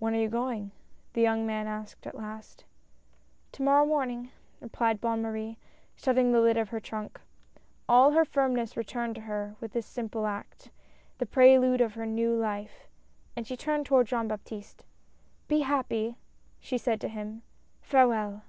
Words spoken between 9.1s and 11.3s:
to her with this simple act, the